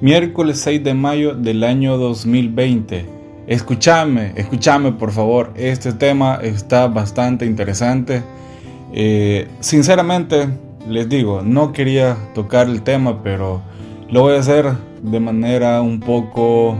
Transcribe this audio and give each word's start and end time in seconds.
miércoles 0.00 0.58
6 0.60 0.82
de 0.82 0.94
mayo 0.94 1.34
del 1.34 1.62
año 1.62 1.98
2020. 1.98 3.04
Escúchame, 3.46 4.32
escúchame 4.36 4.92
por 4.92 5.12
favor, 5.12 5.52
este 5.56 5.92
tema 5.92 6.38
está 6.42 6.86
bastante 6.88 7.44
interesante. 7.44 8.22
Eh, 8.92 9.48
sinceramente, 9.60 10.48
les 10.88 11.08
digo, 11.08 11.42
no 11.42 11.72
quería 11.72 12.16
tocar 12.34 12.68
el 12.68 12.82
tema, 12.82 13.22
pero 13.22 13.60
lo 14.08 14.22
voy 14.22 14.36
a 14.36 14.40
hacer 14.40 14.72
de 15.02 15.20
manera 15.20 15.82
un 15.82 16.00
poco 16.00 16.76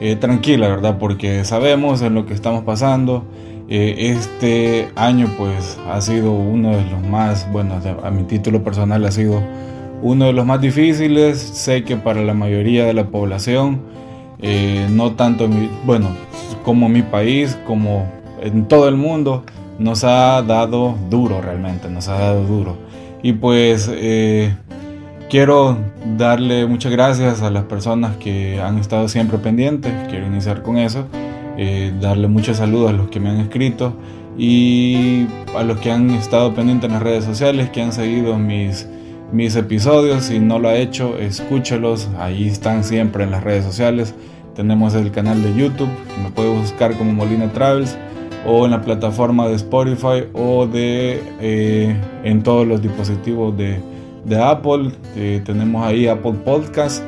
eh, 0.00 0.16
tranquila, 0.16 0.68
¿verdad? 0.68 0.98
Porque 0.98 1.44
sabemos 1.44 2.00
en 2.02 2.14
lo 2.14 2.26
que 2.26 2.34
estamos 2.34 2.64
pasando. 2.64 3.24
Eh, 3.68 4.10
este 4.10 4.88
año 4.94 5.28
pues 5.38 5.78
ha 5.88 6.00
sido 6.00 6.32
uno 6.32 6.76
de 6.76 6.84
los 6.90 7.02
más, 7.02 7.50
bueno, 7.50 7.80
a 8.02 8.10
mi 8.10 8.24
título 8.24 8.62
personal 8.62 9.04
ha 9.04 9.10
sido 9.10 9.42
uno 10.02 10.26
de 10.26 10.32
los 10.32 10.46
más 10.46 10.60
difíciles. 10.60 11.38
Sé 11.38 11.84
que 11.84 11.96
para 11.96 12.22
la 12.22 12.34
mayoría 12.34 12.84
de 12.84 12.94
la 12.94 13.06
población, 13.06 13.82
eh, 14.40 14.86
no 14.90 15.12
tanto, 15.12 15.48
bueno, 15.84 16.08
como 16.64 16.88
mi 16.88 17.02
país, 17.02 17.58
como 17.66 18.06
en 18.42 18.66
todo 18.66 18.88
el 18.88 18.96
mundo, 18.96 19.44
nos 19.78 20.04
ha 20.04 20.42
dado 20.42 20.96
duro 21.10 21.40
realmente, 21.40 21.88
nos 21.88 22.08
ha 22.08 22.18
dado 22.18 22.44
duro. 22.44 22.76
Y 23.22 23.32
pues 23.32 23.90
eh, 23.92 24.54
quiero 25.30 25.78
darle 26.16 26.66
muchas 26.66 26.92
gracias 26.92 27.42
a 27.42 27.50
las 27.50 27.64
personas 27.64 28.16
que 28.16 28.60
han 28.60 28.78
estado 28.78 29.08
siempre 29.08 29.38
pendientes, 29.38 29.92
quiero 30.08 30.26
iniciar 30.26 30.62
con 30.62 30.76
eso, 30.76 31.06
eh, 31.56 31.92
darle 32.00 32.28
muchos 32.28 32.58
saludos 32.58 32.90
a 32.90 32.92
los 32.92 33.08
que 33.08 33.20
me 33.20 33.30
han 33.30 33.40
escrito 33.40 33.94
y 34.36 35.26
a 35.56 35.62
los 35.62 35.78
que 35.78 35.90
han 35.90 36.10
estado 36.10 36.54
pendientes 36.54 36.88
en 36.88 36.94
las 36.94 37.02
redes 37.02 37.24
sociales, 37.24 37.70
que 37.70 37.80
han 37.80 37.92
seguido 37.92 38.38
mis 38.38 38.88
mis 39.34 39.56
episodios. 39.56 40.24
Si 40.24 40.38
no 40.38 40.58
lo 40.58 40.68
ha 40.68 40.76
hecho, 40.76 41.18
escúchelos. 41.18 42.08
Ahí 42.18 42.48
están 42.48 42.84
siempre 42.84 43.24
en 43.24 43.32
las 43.32 43.42
redes 43.42 43.64
sociales. 43.64 44.14
Tenemos 44.54 44.94
el 44.94 45.10
canal 45.10 45.42
de 45.42 45.52
YouTube, 45.54 45.88
me 46.22 46.30
puede 46.30 46.48
buscar 46.56 46.96
como 46.96 47.12
Molina 47.12 47.52
Travels, 47.52 47.98
o 48.46 48.64
en 48.64 48.70
la 48.70 48.82
plataforma 48.82 49.48
de 49.48 49.56
Spotify 49.56 50.28
o 50.32 50.66
de 50.68 51.20
eh, 51.40 51.96
en 52.22 52.42
todos 52.44 52.64
los 52.64 52.80
dispositivos 52.80 53.56
de, 53.56 53.80
de 54.24 54.40
Apple. 54.40 54.92
Eh, 55.16 55.42
tenemos 55.44 55.84
ahí 55.84 56.06
Apple 56.06 56.34
Podcast, 56.44 57.02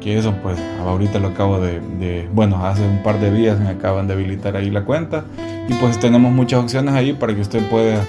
que 0.00 0.16
eso 0.16 0.32
pues 0.44 0.56
ahorita 0.86 1.18
lo 1.18 1.28
acabo 1.28 1.58
de, 1.58 1.80
de, 1.98 2.28
bueno, 2.32 2.64
hace 2.64 2.86
un 2.86 3.02
par 3.02 3.18
de 3.18 3.32
días 3.32 3.58
me 3.58 3.70
acaban 3.70 4.06
de 4.06 4.12
habilitar 4.12 4.56
ahí 4.56 4.70
la 4.70 4.84
cuenta. 4.84 5.24
Y 5.68 5.74
pues 5.74 5.98
tenemos 5.98 6.30
muchas 6.30 6.60
opciones 6.60 6.94
ahí 6.94 7.14
para 7.14 7.34
que 7.34 7.40
usted 7.40 7.68
pueda 7.68 8.04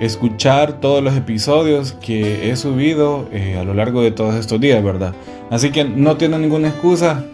escuchar 0.00 0.80
todos 0.80 1.02
los 1.02 1.16
episodios 1.16 1.92
que 1.92 2.50
he 2.50 2.56
subido 2.56 3.28
eh, 3.32 3.56
a 3.58 3.64
lo 3.64 3.74
largo 3.74 4.02
de 4.02 4.10
todos 4.10 4.34
estos 4.34 4.60
días, 4.60 4.82
¿verdad? 4.82 5.14
Así 5.50 5.70
que 5.70 5.84
no 5.84 6.16
tiene 6.16 6.38
ninguna 6.38 6.68
excusa. 6.68 7.24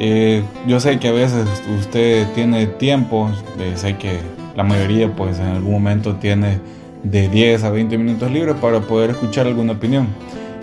Eh, 0.00 0.42
yo 0.66 0.80
sé 0.80 0.98
que 0.98 1.08
a 1.08 1.12
veces 1.12 1.46
usted 1.78 2.26
tiene 2.34 2.66
tiempo, 2.66 3.30
eh, 3.58 3.72
sé 3.76 3.96
que 3.96 4.18
la 4.56 4.64
mayoría 4.64 5.14
pues 5.14 5.38
en 5.38 5.46
algún 5.46 5.72
momento 5.72 6.16
tiene 6.16 6.60
de 7.02 7.28
10 7.28 7.64
a 7.64 7.70
20 7.70 7.96
minutos 7.98 8.30
libres 8.30 8.56
para 8.60 8.80
poder 8.80 9.10
escuchar 9.10 9.46
alguna 9.46 9.72
opinión. 9.72 10.08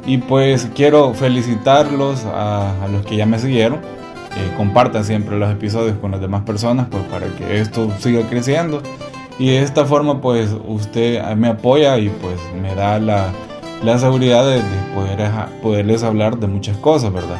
Y 0.05 0.19
pues 0.19 0.69
quiero 0.75 1.13
felicitarlos 1.13 2.25
a, 2.25 2.83
a 2.83 2.87
los 2.87 3.05
que 3.05 3.15
ya 3.15 3.25
me 3.25 3.39
siguieron. 3.39 3.79
compartan 4.57 5.03
siempre 5.03 5.39
los 5.39 5.49
episodios 5.51 5.97
con 5.97 6.11
las 6.11 6.21
demás 6.21 6.43
personas 6.43 6.87
pues 6.91 7.03
para 7.05 7.27
que 7.27 7.59
esto 7.59 7.89
siga 7.99 8.21
creciendo. 8.29 8.81
Y 9.37 9.47
de 9.47 9.61
esta 9.61 9.85
forma 9.85 10.21
pues 10.21 10.49
usted 10.67 11.21
me 11.35 11.49
apoya 11.49 11.97
y 11.97 12.09
pues 12.09 12.39
me 12.61 12.73
da 12.73 12.99
la, 12.99 13.31
la 13.83 13.99
seguridad 13.99 14.45
de, 14.49 14.61
poder, 14.93 15.29
poderles 15.61 16.03
hablar 16.03 16.37
de 16.39 16.47
muchas 16.47 16.77
cosas, 16.77 17.11
¿verdad? 17.11 17.37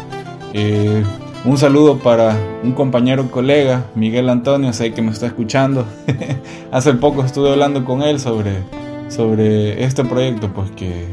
Eh, 0.54 1.04
un 1.46 1.58
saludo 1.58 2.00
para 2.00 2.36
un 2.64 2.72
compañero 2.72 3.30
colega, 3.30 3.86
Miguel 3.94 4.30
Antonio, 4.30 4.74
sé 4.74 4.94
que 4.94 5.02
me 5.02 5.12
está 5.12 5.28
escuchando. 5.28 5.86
Hace 6.72 6.94
poco 6.96 7.24
estuve 7.24 7.52
hablando 7.52 7.86
con 7.86 8.02
él 8.02 8.20
sobre, 8.20 8.64
sobre 9.10 9.84
este 9.84 10.04
proyecto, 10.04 10.50
pues 10.50 10.72
que, 10.72 11.06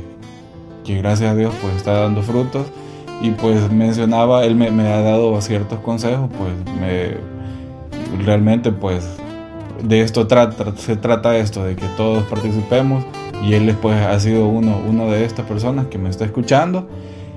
que 0.85 0.97
gracias 0.99 1.33
a 1.33 1.35
Dios 1.35 1.55
pues 1.61 1.77
está 1.77 1.93
dando 2.01 2.23
frutos. 2.23 2.67
Y 3.21 3.31
pues 3.31 3.71
mencionaba, 3.71 4.45
él 4.45 4.57
me, 4.57 4.71
me 4.71 4.91
ha 4.91 5.01
dado 5.03 5.41
ciertos 5.41 5.79
consejos, 5.81 6.29
pues 6.37 6.53
me 6.81 7.17
realmente 8.25 8.73
pues 8.73 9.07
de 9.83 10.03
esto 10.03 10.27
trata, 10.27 10.77
se 10.77 10.97
trata 10.97 11.37
esto, 11.37 11.65
de 11.65 11.77
que 11.77 11.87
todos 11.97 12.25
participemos 12.25 13.05
y 13.43 13.55
él 13.55 13.75
pues 13.81 14.01
ha 14.01 14.19
sido 14.21 14.47
uno, 14.47 14.81
uno 14.89 15.11
de 15.11 15.25
estas 15.25 15.47
personas 15.47 15.87
que 15.87 15.99
me 15.99 16.11
está 16.11 16.25
escuchando 16.25 16.89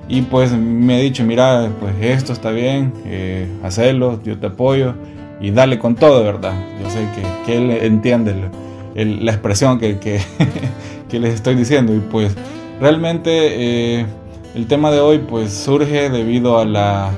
y 0.08 0.22
pues 0.22 0.52
me 0.52 0.96
ha 0.96 1.00
dicho, 1.00 1.24
mira, 1.24 1.72
pues 1.80 1.94
esto 2.00 2.34
está 2.34 2.52
bien, 2.52 2.94
eh, 3.06 3.48
hacerlo, 3.64 4.22
yo 4.24 4.38
te 4.38 4.48
apoyo 4.48 4.94
y 5.42 5.52
dale 5.52 5.80
con 5.80 5.96
todo, 5.96 6.24
¿verdad? 6.24 6.54
Yo 6.82 6.90
sé 6.90 7.08
que, 7.16 7.46
que 7.46 7.58
él 7.58 7.72
entiende 7.72 8.50
la 8.94 9.32
expresión 9.32 9.80
que, 9.80 9.98
que, 9.98 10.22
que, 11.10 11.20
les 11.20 11.34
estoy 11.34 11.56
diciendo 11.56 11.94
y 11.94 12.00
pues 12.00 12.36
realmente 12.80 14.00
eh, 14.00 14.06
el 14.54 14.68
tema 14.68 14.92
de 14.92 15.00
hoy 15.00 15.20
pues 15.20 15.54
surge 15.54 16.10
debido 16.10 16.60
a 16.60 16.66
la, 16.66 17.12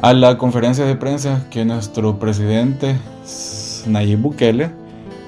a 0.00 0.12
la 0.12 0.36
conferencia 0.36 0.84
de 0.84 0.94
prensa 0.94 1.46
que 1.50 1.64
nuestro 1.64 2.18
presidente 2.18 2.96
Nayib 3.86 4.20
Bukele, 4.20 4.70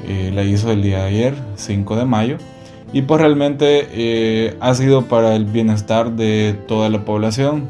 eh, 0.06 0.30
la 0.34 0.44
hizo 0.44 0.70
el 0.70 0.82
día 0.82 0.98
de 0.98 1.04
ayer, 1.04 1.34
5 1.56 1.96
de 1.96 2.04
mayo, 2.04 2.36
y 2.92 3.02
pues 3.02 3.20
realmente 3.20 3.88
eh, 3.90 4.56
ha 4.60 4.74
sido 4.74 5.06
para 5.06 5.34
el 5.34 5.46
bienestar 5.46 6.12
de 6.12 6.54
toda 6.68 6.88
la 6.90 7.04
población. 7.04 7.64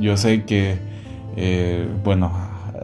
Yo 0.00 0.16
sé 0.16 0.44
que, 0.44 0.76
eh, 1.36 1.86
bueno, 2.04 2.32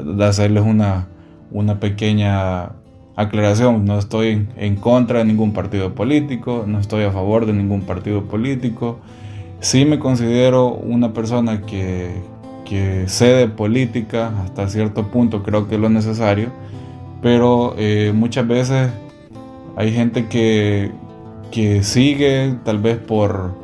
de 0.03 0.25
hacerles 0.25 0.65
una, 0.65 1.09
una 1.50 1.81
pequeña 1.81 2.71
aclaración, 3.16 3.84
no 3.84 3.99
estoy 3.99 4.47
en 4.56 4.77
contra 4.77 5.19
de 5.21 5.25
ningún 5.25 5.53
partido 5.53 5.94
político, 5.94 6.65
no 6.66 6.78
estoy 6.78 7.04
a 7.04 7.10
favor 7.10 7.47
de 7.47 7.53
ningún 7.53 7.83
partido 7.83 8.25
político. 8.25 9.00
Sí 9.60 9.84
me 9.84 9.99
considero 9.99 10.69
una 10.69 11.12
persona 11.12 11.62
que, 11.62 12.12
que 12.65 13.04
sé 13.09 13.27
de 13.27 13.49
política 13.49 14.33
hasta 14.43 14.69
cierto 14.69 15.09
punto, 15.09 15.43
creo 15.43 15.69
que 15.69 15.75
es 15.75 15.81
lo 15.81 15.88
necesario 15.91 16.50
pero 17.25 17.75
eh, 17.79 18.12
muchas 18.15 18.47
veces 18.47 18.91
hay 19.77 19.93
gente 19.95 20.27
que, 20.27 20.93
que 21.51 21.83
sigue 21.83 22.55
tal 22.65 22.77
vez 22.81 22.99
por, 22.99 23.55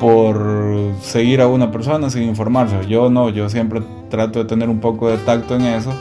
por 0.00 0.90
seguir 1.00 1.40
a 1.40 1.46
una 1.46 1.70
persona 1.70 2.10
sin 2.10 2.24
informarse. 2.24 2.74
Yo 2.88 3.10
no, 3.10 3.28
yo 3.28 3.48
siempre 3.48 3.80
trato 4.10 4.40
de 4.40 4.46
tener 4.46 4.68
un 4.68 4.80
poco 4.80 5.08
de 5.08 5.18
tacto 5.18 5.54
en 5.54 5.62
eso 5.62 5.92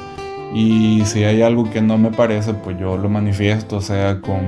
y 0.52 1.04
si 1.06 1.24
hay 1.24 1.44
algo 1.44 1.70
que 1.70 1.80
no 1.80 2.00
me 2.00 2.10
parece, 2.10 2.56
pues 2.56 2.76
yo 2.80 2.98
lo 2.98 3.08
manifiesto, 3.08 3.80
sea 3.80 4.20
con 4.20 4.40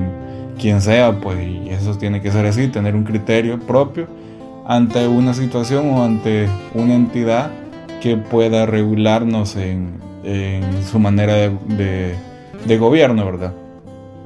quien 0.58 0.82
sea, 0.82 1.22
pues 1.22 1.38
y 1.40 1.70
eso 1.70 1.96
tiene 1.96 2.24
que 2.24 2.32
ser 2.32 2.48
así, 2.48 2.70
tener 2.70 2.96
un 2.96 3.04
criterio 3.04 3.60
propio 3.60 4.08
ante 4.66 5.08
una 5.08 5.36
situación 5.36 5.92
o 5.92 6.04
ante 6.04 6.48
una 6.74 6.96
entidad 6.96 7.52
que 8.02 8.18
pueda 8.18 8.66
regularnos 8.66 9.56
en, 9.58 10.04
en 10.26 10.84
su 10.84 11.00
manera 11.00 11.36
de, 11.36 12.16
de, 12.66 12.78
gobierno, 12.78 13.26
¿verdad? 13.26 13.54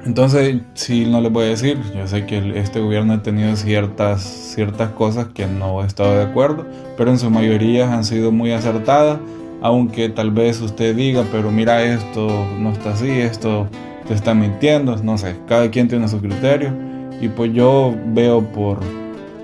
Entonces, 0.06 0.56
sí, 0.74 1.04
no 1.04 1.20
voy 1.28 1.44
a 1.44 1.48
decir, 1.48 1.78
yo 1.94 2.06
sé 2.06 2.24
que 2.24 2.58
este 2.58 2.80
gobierno 2.80 3.12
ha 3.12 3.22
tenido 3.22 3.54
ciertas, 3.54 4.22
ciertas 4.22 4.90
cosas 4.90 5.26
que 5.34 5.46
no 5.46 5.82
he 5.82 5.86
estado 5.86 6.16
de 6.16 6.22
acuerdo, 6.22 6.66
pero 6.96 7.10
en 7.10 7.18
su 7.18 7.30
mayoría 7.30 7.92
han 7.92 8.04
sido 8.04 8.32
muy 8.32 8.52
acertadas, 8.52 9.18
aunque 9.60 10.08
tal 10.08 10.30
vez 10.30 10.60
usted 10.62 10.96
diga, 10.96 11.24
pero 11.30 11.50
mira, 11.50 11.82
esto 11.82 12.46
no 12.58 12.72
está 12.72 12.92
así, 12.92 13.10
esto 13.10 13.68
te 14.08 14.14
está 14.14 14.32
mintiendo, 14.32 14.96
no 14.96 15.18
sé, 15.18 15.36
cada 15.46 15.70
quien 15.70 15.86
tiene 15.88 16.08
su 16.08 16.18
criterio, 16.18 16.72
y 17.20 17.28
pues 17.28 17.52
yo 17.52 17.94
veo 18.06 18.40
por, 18.40 18.78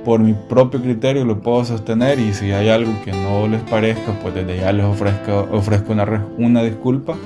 por 0.07 0.21
mi 0.21 0.35
propio 0.35 0.81
criterio 0.81 1.25
lo 1.25 1.41
puedo 1.41 1.65
sostener 1.65 2.21
y 2.21 2.33
si 2.33 2.53
hay 2.53 2.69
algo 2.69 2.93
que 3.05 3.11
no 3.11 3.49
les 3.49 3.61
parezca, 3.63 4.13
pues 4.23 4.35
desde 4.37 4.59
ya 4.59 4.73
les 4.73 4.87
ofrezco, 4.87 5.49
ofrezco 5.51 5.93
una, 5.93 6.25
una 6.39 6.63
disculpa. 6.63 7.17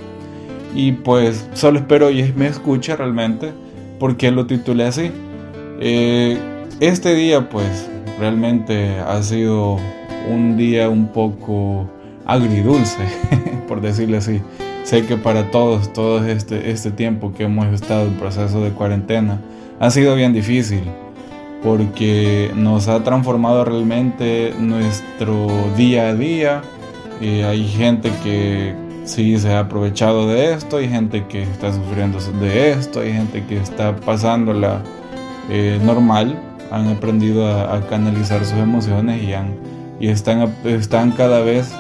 Y 0.75 0.93
pues 0.93 1.47
solo 1.53 1.79
espero 1.79 2.11
y 2.11 2.33
me 2.35 2.47
escuche 2.47 2.97
realmente 2.97 3.53
porque 3.99 4.31
lo 4.31 4.47
titulé 4.47 4.85
así. 4.85 5.13
Eh, 5.79 6.39
este 6.81 7.15
día 7.15 7.51
pues 7.51 7.91
realmente 8.19 8.99
ha 9.01 9.23
sido 9.23 9.77
un 10.33 10.57
día 10.57 10.89
un 10.89 11.09
poco 11.09 11.87
agridulce, 12.25 13.05
por 13.69 13.83
decirle 13.83 14.17
así. 14.17 14.41
Sé 14.85 15.05
que 15.05 15.19
para 15.19 15.51
todos, 15.51 15.93
todo 15.93 16.27
este, 16.27 16.71
este 16.71 16.91
tiempo 16.91 17.35
que 17.35 17.45
hemos 17.45 17.67
estado 17.75 18.07
en 18.07 18.15
proceso 18.15 18.65
de 18.65 18.71
cuarentena, 18.71 19.39
ha 19.81 19.91
sido 19.91 20.17
bien 20.17 20.33
difícil 20.33 20.81
porque 21.63 22.51
nos 22.55 22.89
ha 22.89 23.03
transformado 23.03 23.65
realmente 23.65 24.55
nuestro 24.59 25.49
día 25.77 26.09
a 26.09 26.15
día. 26.15 26.63
hay 27.21 27.69
gente 27.69 28.11
que 28.23 28.75
sí 29.05 29.39
se 29.39 29.53
ha 29.53 29.61
aprovechado 29.61 30.29
de 30.29 30.55
esto, 30.55 30.79
hay 30.79 30.89
gente 30.89 31.27
que 31.27 31.43
está 31.43 31.73
sufriendo 31.73 32.19
de 32.41 32.73
esto, 32.73 33.01
hay 33.01 33.13
gente 33.13 33.45
que 33.45 33.59
está 33.59 33.97
pasándola 33.97 34.61
la 34.69 34.83
eh, 35.49 35.81
normal, 35.83 36.39
han 36.71 36.89
aprendido 36.89 37.49
a, 37.49 37.81
canalizar 37.89 38.45
sus 38.45 38.59
emociones 38.59 39.23
y 39.23 39.35
han, 39.35 39.57
y 39.99 40.09
están, 40.09 40.55
están 40.65 41.11
cada 41.11 41.41
vez 41.41 41.73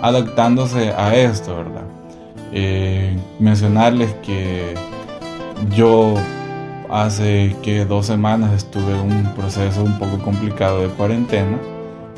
adaptándose 0.00 0.90
a 0.90 1.14
esto, 1.16 1.56
¿verdad? 1.56 1.82
Eh, 2.52 3.16
mencionarles 3.40 4.14
que 4.22 4.74
yo 5.74 6.14
hace 6.90 7.56
que 7.62 7.84
dos 7.84 8.06
semanas 8.06 8.52
estuve 8.52 8.92
en 8.92 9.12
un 9.12 9.34
proceso 9.34 9.82
un 9.82 9.98
poco 9.98 10.18
complicado 10.18 10.82
de 10.82 10.88
cuarentena. 10.88 11.58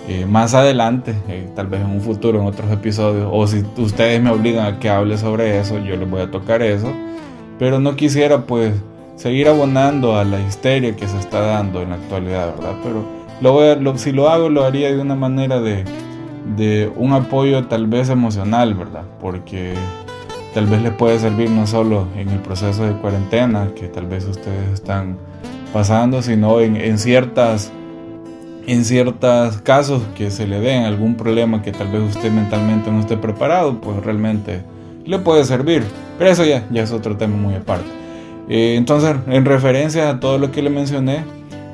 Eh, 0.09 0.27
más 0.27 0.55
adelante, 0.55 1.15
eh, 1.29 1.49
tal 1.55 1.69
vez 1.69 1.81
en 1.81 1.91
un 1.91 2.01
futuro, 2.01 2.41
en 2.41 2.47
otros 2.47 2.71
episodios, 2.73 3.29
o 3.31 3.47
si 3.47 3.65
ustedes 3.77 4.21
me 4.21 4.31
obligan 4.31 4.67
a 4.67 4.79
que 4.81 4.91
hable 4.91 5.17
sobre 5.17 5.61
eso, 5.61 5.79
yo 5.79 5.97
les 5.97 6.11
voy 6.11 6.23
a 6.23 6.31
tocar 6.31 6.63
eso. 6.63 6.93
Pero 7.59 7.79
no 7.79 7.95
quisiera 7.95 8.47
pues 8.47 8.75
seguir 9.17 9.49
abonando 9.49 10.17
a 10.17 10.25
la 10.25 10.41
histeria 10.41 10.97
que 10.97 11.07
se 11.07 11.19
está 11.19 11.41
dando 11.41 11.83
en 11.83 11.91
la 11.91 11.97
actualidad, 11.97 12.57
¿verdad? 12.57 12.75
Pero 12.83 13.05
lo 13.41 13.53
voy 13.53 13.99
si 13.99 14.11
lo 14.11 14.29
hago, 14.29 14.49
lo 14.49 14.65
haría 14.65 14.93
de 14.93 15.01
una 15.01 15.15
manera 15.15 15.61
de, 15.61 15.85
de 16.57 16.91
un 16.97 17.13
apoyo 17.13 17.67
tal 17.67 17.87
vez 17.87 18.09
emocional, 18.09 18.75
¿verdad? 18.75 19.05
Porque 19.21 19.75
tal 20.55 20.67
vez 20.67 20.83
les 20.83 20.93
puede 20.93 21.19
servir 21.19 21.51
no 21.51 21.67
solo 21.67 22.07
en 22.17 22.29
el 22.29 22.39
proceso 22.41 22.85
de 22.85 22.93
cuarentena 22.93 23.71
que 23.75 23.89
tal 23.89 24.07
vez 24.07 24.25
ustedes 24.27 24.73
están 24.75 25.17
pasando, 25.73 26.21
sino 26.23 26.61
en, 26.61 26.99
ciertas 26.99 27.73
en 28.67 28.85
ciertos 28.85 29.57
casos 29.63 30.03
que 30.15 30.31
se 30.31 30.47
le 30.47 30.61
den 30.61 30.85
algún 30.85 31.17
problema 31.17 31.63
que 31.63 31.73
tal 31.73 31.89
vez 31.89 32.03
usted 32.03 32.31
mentalmente 32.31 32.91
no 32.91 33.01
esté 33.01 33.17
preparado, 33.17 33.81
pues 33.81 34.05
realmente 34.05 34.61
le 35.05 35.19
puede 35.19 35.45
servir. 35.45 35.85
Pero 36.19 36.31
eso 36.31 36.45
ya, 36.45 36.67
ya 36.71 36.83
es 36.83 36.93
otro 36.93 37.17
tema 37.17 37.37
muy 37.37 37.55
aparte. 37.55 37.89
Eh, 38.49 38.75
entonces, 38.77 39.17
en 39.27 39.45
referencia 39.45 40.11
a 40.11 40.21
todo 40.21 40.39
lo 40.39 40.53
que 40.53 40.63
le 40.63 40.71
mencioné, 40.71 41.25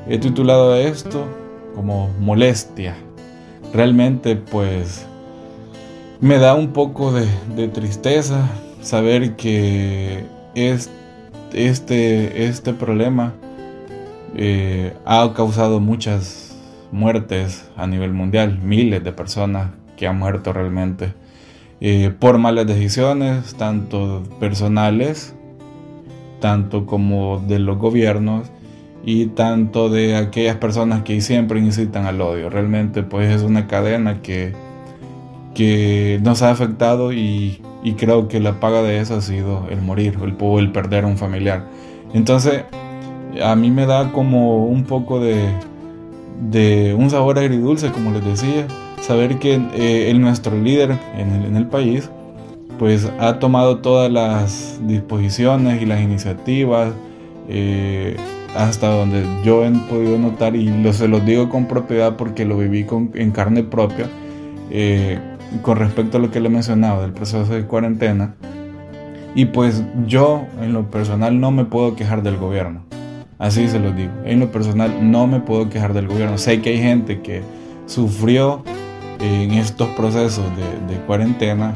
he 0.07 0.17
titulado 0.17 0.75
esto 0.75 1.25
como 1.75 2.09
molestia. 2.19 2.95
Realmente, 3.73 4.35
pues, 4.35 5.05
me 6.21 6.37
da 6.37 6.55
un 6.55 6.69
poco 6.69 7.11
de 7.11 7.67
tristeza 7.67 8.49
saber 8.81 9.35
que 9.35 10.23
es, 10.55 10.89
este, 11.53 12.45
este 12.45 12.73
problema 12.73 13.33
eh, 14.35 14.93
ha 15.05 15.31
causado 15.33 15.79
muchas 15.79 16.55
muertes 16.91 17.69
a 17.75 17.87
nivel 17.87 18.13
mundial, 18.13 18.59
miles 18.59 19.03
de 19.03 19.11
personas 19.11 19.71
que 19.97 20.07
han 20.07 20.17
muerto 20.17 20.53
realmente 20.53 21.13
eh, 21.81 22.13
por 22.17 22.37
malas 22.37 22.67
decisiones, 22.67 23.55
tanto 23.55 24.23
personales, 24.39 25.33
tanto 26.39 26.85
como 26.85 27.39
de 27.39 27.59
los 27.59 27.77
gobiernos 27.77 28.51
y 29.05 29.27
tanto 29.27 29.89
de 29.89 30.17
aquellas 30.17 30.57
personas 30.57 31.03
que 31.03 31.21
siempre 31.21 31.59
incitan 31.59 32.05
al 32.05 32.21
odio. 32.21 32.49
Realmente 32.49 33.03
pues 33.03 33.33
es 33.33 33.43
una 33.43 33.67
cadena 33.67 34.21
que, 34.21 34.53
que 35.53 36.19
nos 36.21 36.41
ha 36.41 36.51
afectado 36.51 37.13
y 37.13 37.61
y 37.83 37.93
creo 37.93 38.27
que 38.27 38.39
la 38.39 38.59
paga 38.59 38.81
de 38.81 38.99
eso 38.99 39.15
ha 39.15 39.21
sido 39.21 39.67
el 39.69 39.81
morir 39.81 40.17
el, 40.21 40.35
el 40.59 40.71
perder 40.71 41.05
a 41.05 41.07
un 41.07 41.17
familiar. 41.17 41.65
Entonces, 42.13 42.63
a 43.41 43.55
mí 43.55 43.71
me 43.71 43.85
da 43.85 44.11
como 44.11 44.65
un 44.65 44.83
poco 44.83 45.19
de, 45.19 45.49
de 46.49 46.95
un 46.97 47.09
sabor 47.09 47.39
agridulce, 47.39 47.91
como 47.91 48.11
les 48.11 48.25
decía, 48.25 48.67
saber 49.01 49.39
que 49.39 49.55
eh, 49.75 50.09
el, 50.09 50.21
nuestro 50.21 50.57
líder 50.57 50.97
en 51.17 51.55
el, 51.55 51.67
país 51.67 52.09
pues 52.77 53.11
ha 53.19 53.39
tomado 53.39 53.79
todas 53.79 54.11
las 54.11 54.79
disposiciones 54.87 55.81
y 55.81 55.85
las 55.85 56.01
iniciativas 56.01 56.93
eh, 57.49 58.15
hasta 58.55 58.87
donde 58.87 59.25
yo 59.43 59.65
he 59.65 59.71
podido 59.71 60.17
notar 60.17 60.55
y 60.55 60.65
lo, 60.65 60.93
se 60.93 61.07
los 61.07 61.25
digo 61.25 61.49
con 61.49 61.65
propiedad 61.67 62.15
porque 62.15 62.45
lo 62.45 62.57
viví 62.57 62.83
con, 62.85 63.11
en 63.15 63.31
carne 63.31 63.63
propia. 63.63 64.07
Eh, 64.71 65.19
con 65.61 65.77
respecto 65.77 66.17
a 66.17 66.19
lo 66.19 66.31
que 66.31 66.39
le 66.39 66.47
he 66.47 66.51
mencionado 66.51 67.01
del 67.01 67.13
proceso 67.13 67.53
de 67.53 67.65
cuarentena. 67.65 68.35
Y 69.35 69.45
pues 69.45 69.83
yo 70.07 70.45
en 70.61 70.73
lo 70.73 70.89
personal 70.89 71.39
no 71.39 71.51
me 71.51 71.65
puedo 71.65 71.95
quejar 71.95 72.23
del 72.23 72.37
gobierno. 72.37 72.83
Así 73.37 73.67
se 73.69 73.79
lo 73.79 73.91
digo. 73.91 74.11
En 74.25 74.39
lo 74.39 74.51
personal 74.51 75.11
no 75.11 75.27
me 75.27 75.39
puedo 75.39 75.69
quejar 75.69 75.93
del 75.93 76.07
gobierno. 76.07 76.37
Sé 76.37 76.61
que 76.61 76.71
hay 76.71 76.79
gente 76.79 77.21
que 77.21 77.41
sufrió 77.85 78.63
en 79.19 79.51
estos 79.53 79.87
procesos 79.89 80.45
de, 80.87 80.97
cuarentena 81.05 81.73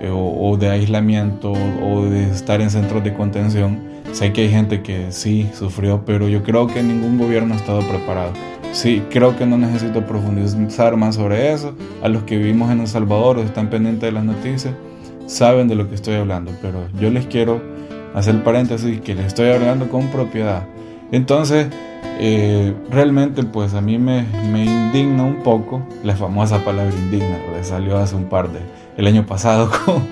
eh, 0.00 0.10
o, 0.12 0.56
de 0.56 0.70
aislamiento 0.70 1.52
o 1.52 2.02
de 2.02 2.30
estar 2.30 2.60
en 2.60 2.70
centros 2.70 3.02
de 3.02 3.12
contención. 3.14 3.80
Sé 4.12 4.32
que 4.32 4.42
hay 4.42 4.50
gente 4.50 4.82
que 4.82 5.12
sí 5.12 5.48
sufrió, 5.52 6.04
pero 6.04 6.28
yo 6.28 6.42
creo 6.42 6.66
que 6.66 6.82
ningún 6.82 7.18
gobierno 7.18 7.54
ha 7.54 7.56
estado 7.56 7.80
preparado. 7.80 8.32
Sí, 8.72 9.02
creo 9.10 9.36
que 9.36 9.46
no 9.46 9.58
necesito 9.58 10.06
profundizar 10.06 10.96
más 10.96 11.16
sobre 11.16 11.52
eso. 11.52 11.74
A 12.02 12.08
los 12.08 12.22
que 12.22 12.38
vivimos 12.38 12.70
en 12.70 12.80
El 12.80 12.86
Salvador 12.86 13.38
o 13.38 13.42
están 13.42 13.68
pendientes 13.68 14.02
de 14.02 14.12
las 14.12 14.24
noticias, 14.24 14.74
saben 15.26 15.68
de 15.68 15.74
lo 15.74 15.88
que 15.88 15.96
estoy 15.96 16.14
hablando, 16.14 16.52
pero 16.62 16.86
yo 16.98 17.10
les 17.10 17.26
quiero 17.26 17.60
hacer 18.14 18.42
paréntesis 18.42 19.00
que 19.00 19.14
les 19.14 19.26
estoy 19.26 19.50
hablando 19.50 19.88
con 19.88 20.08
propiedad. 20.08 20.62
Entonces, 21.12 21.68
eh, 22.20 22.74
realmente 22.90 23.42
pues 23.42 23.74
a 23.74 23.80
mí 23.80 23.98
me, 23.98 24.24
me, 24.52 24.64
indigna 24.64 25.24
un 25.24 25.42
poco 25.42 25.82
la 26.04 26.14
famosa 26.14 26.64
palabra 26.64 26.94
indigna, 26.94 27.38
que 27.52 27.64
salió 27.64 27.96
hace 27.98 28.14
un 28.14 28.24
par 28.24 28.50
de, 28.52 28.60
el 28.96 29.06
año 29.06 29.26
pasado 29.26 29.70
con, 29.84 30.06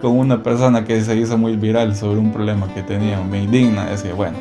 con 0.00 0.18
una 0.18 0.42
persona 0.42 0.84
que 0.84 1.00
se 1.02 1.16
hizo 1.16 1.36
muy 1.36 1.56
viral 1.56 1.96
sobre 1.96 2.18
un 2.18 2.32
problema 2.32 2.68
que 2.74 2.82
tenía, 2.82 3.20
me 3.20 3.42
indigna, 3.42 3.86
decía, 3.86 4.14
bueno, 4.14 4.36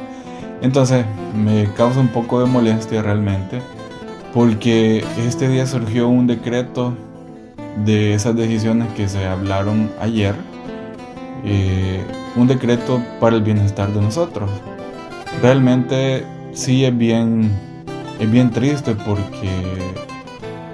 entonces 0.64 1.06
me 1.36 1.66
causa 1.74 2.00
un 2.00 2.08
poco 2.08 2.40
de 2.40 2.46
molestia 2.48 3.02
realmente 3.02 3.62
porque 4.34 5.06
este 5.18 5.50
día 5.50 5.68
surgió 5.68 6.08
un 6.08 6.26
decreto 6.26 6.94
de 7.86 8.14
esas 8.14 8.36
decisiones 8.36 8.88
que 8.94 9.08
se 9.08 9.26
hablaron 9.26 9.92
ayer, 10.00 10.36
eh, 11.44 12.02
un 12.38 12.48
decreto 12.48 13.04
para 13.20 13.36
el 13.36 13.44
bienestar 13.44 13.92
de 13.92 14.02
nosotros. 14.02 14.50
Realmente 15.42 16.26
sí 16.54 16.86
es 16.86 16.98
bien, 16.98 17.52
es 18.20 18.32
bien 18.32 18.50
triste 18.50 18.96
porque 18.96 19.50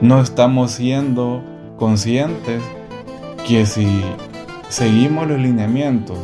no 0.01 0.21
estamos 0.21 0.71
siendo 0.71 1.44
conscientes 1.77 2.62
que 3.47 3.65
si 3.65 4.03
seguimos 4.69 5.27
los 5.27 5.39
lineamientos 5.39 6.18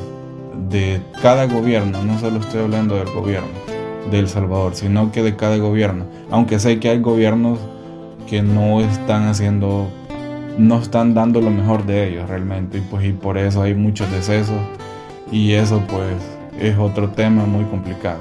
de 0.69 1.02
cada 1.22 1.46
gobierno, 1.46 2.04
no 2.04 2.19
solo 2.19 2.40
estoy 2.40 2.62
hablando 2.62 2.96
del 2.96 3.10
gobierno 3.12 3.50
de 4.10 4.19
El 4.19 4.28
Salvador, 4.28 4.75
sino 4.75 5.12
que 5.12 5.24
de 5.24 5.36
cada 5.36 5.57
gobierno. 5.57 6.06
Aunque 6.30 6.60
sé 6.60 6.80
que 6.80 6.90
hay 6.90 7.00
gobiernos 7.00 7.60
que 8.28 8.42
no 8.42 8.81
están 8.81 9.28
haciendo, 9.28 9.88
no 10.58 10.80
están 10.80 11.13
dando 11.13 11.41
lo 11.41 11.51
mejor 11.51 11.86
de 11.86 12.08
ellos 12.08 12.30
realmente, 12.30 12.80
y 12.80 12.82
pues 12.82 13.06
y 13.06 13.13
por 13.13 13.38
eso 13.38 13.62
hay 13.62 13.74
muchos 13.74 14.12
decesos 14.12 14.60
y 15.32 15.53
eso 15.53 15.84
pues 15.88 16.15
es 16.60 16.77
otro 16.77 17.10
tema 17.10 17.46
muy 17.46 17.65
complicado. 17.65 18.20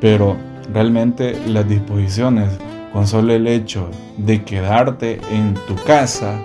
Pero 0.00 0.36
realmente 0.72 1.36
las 1.46 1.68
disposiciones, 1.68 2.50
con 2.92 3.06
solo 3.06 3.32
el 3.32 3.46
hecho 3.46 3.88
de 4.16 4.42
quedarte 4.42 5.20
en 5.30 5.54
tu 5.66 5.74
casa, 5.84 6.38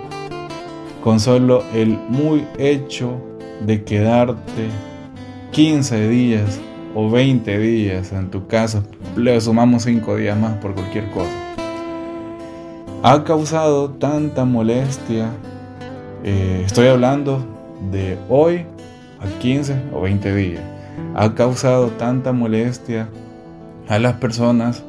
con 1.02 1.18
solo 1.20 1.64
el 1.74 1.98
muy 2.08 2.44
hecho 2.58 3.20
de 3.64 3.82
quedarte 3.84 4.68
15 5.52 6.08
días 6.08 6.60
o 6.94 7.10
20 7.10 7.58
días 7.58 8.12
en 8.12 8.30
tu 8.30 8.46
casa, 8.46 8.82
le 9.16 9.40
sumamos 9.40 9.82
5 9.84 10.16
días 10.16 10.38
más 10.38 10.54
por 10.54 10.74
cualquier 10.74 11.10
cosa, 11.10 11.30
ha 13.02 13.22
causado 13.24 13.90
tanta 13.90 14.44
molestia. 14.44 15.30
Eh, 16.24 16.62
estoy 16.64 16.86
hablando 16.86 17.44
de 17.90 18.16
hoy 18.28 18.64
a 19.20 19.26
15 19.40 19.76
o 19.92 20.00
20 20.00 20.34
días. 20.34 20.62
Ha 21.14 21.34
causado 21.34 21.88
tanta 21.88 22.32
molestia 22.32 23.08
a 23.88 23.98
las 23.98 24.14
personas 24.14 24.82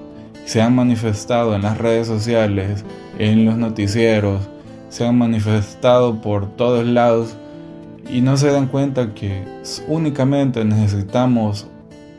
se 0.45 0.61
han 0.61 0.75
manifestado 0.75 1.55
en 1.55 1.61
las 1.61 1.77
redes 1.77 2.07
sociales, 2.07 2.83
en 3.17 3.45
los 3.45 3.57
noticieros, 3.57 4.41
se 4.89 5.05
han 5.05 5.17
manifestado 5.17 6.21
por 6.21 6.55
todos 6.55 6.85
lados 6.85 7.35
y 8.09 8.21
no 8.21 8.37
se 8.37 8.51
dan 8.51 8.67
cuenta 8.67 9.13
que 9.13 9.43
únicamente 9.87 10.63
necesitamos 10.65 11.67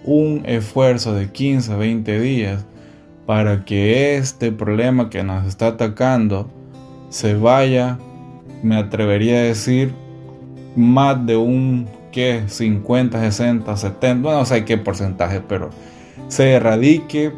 un 0.04 0.42
esfuerzo 0.44 1.14
de 1.14 1.30
15 1.30 1.76
20 1.76 2.20
días 2.20 2.64
para 3.26 3.64
que 3.64 4.16
este 4.16 4.52
problema 4.52 5.08
que 5.08 5.22
nos 5.22 5.46
está 5.46 5.68
atacando 5.68 6.48
se 7.08 7.34
vaya, 7.34 7.98
me 8.62 8.76
atrevería 8.76 9.36
a 9.36 9.42
decir, 9.42 9.94
más 10.76 11.24
de 11.26 11.36
un 11.36 11.86
que 12.10 12.44
50, 12.46 13.20
60, 13.20 13.76
70, 13.76 14.30
no 14.30 14.44
sé 14.44 14.64
qué 14.64 14.78
porcentaje, 14.78 15.40
pero 15.40 15.70
se 16.28 16.52
erradique 16.52 17.32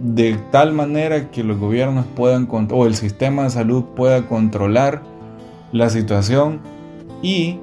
de 0.00 0.36
tal 0.50 0.72
manera 0.72 1.30
que 1.30 1.44
los 1.44 1.58
gobiernos 1.58 2.06
puedan 2.16 2.48
o 2.50 2.86
el 2.86 2.94
sistema 2.94 3.44
de 3.44 3.50
salud 3.50 3.84
pueda 3.94 4.26
controlar 4.26 5.02
la 5.72 5.90
situación 5.90 6.60
y 7.22 7.58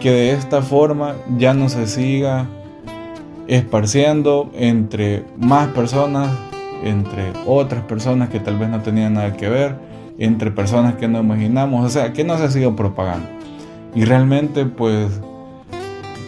que 0.00 0.10
de 0.10 0.32
esta 0.32 0.62
forma 0.62 1.14
ya 1.38 1.54
no 1.54 1.68
se 1.68 1.86
siga 1.86 2.46
esparciendo 3.46 4.50
entre 4.54 5.24
más 5.36 5.68
personas, 5.68 6.30
entre 6.82 7.32
otras 7.46 7.84
personas 7.84 8.28
que 8.30 8.40
tal 8.40 8.58
vez 8.58 8.68
no 8.68 8.80
tenían 8.80 9.14
nada 9.14 9.36
que 9.36 9.48
ver, 9.48 9.76
entre 10.18 10.50
personas 10.50 10.94
que 10.94 11.08
no 11.08 11.20
imaginamos, 11.20 11.84
o 11.84 11.88
sea, 11.88 12.12
que 12.12 12.24
no 12.24 12.38
se 12.38 12.50
siga 12.50 12.74
propagando. 12.74 13.26
Y 13.94 14.04
realmente, 14.04 14.66
pues, 14.66 15.20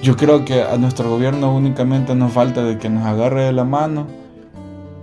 yo 0.03 0.17
creo 0.17 0.45
que 0.45 0.63
a 0.63 0.77
nuestro 0.79 1.09
gobierno 1.11 1.55
únicamente 1.55 2.15
nos 2.15 2.33
falta 2.33 2.65
de 2.65 2.79
que 2.79 2.91
nos 2.91 3.05
agarre 3.07 3.45
de 3.45 3.53
la 3.53 3.65
mano 3.65 4.07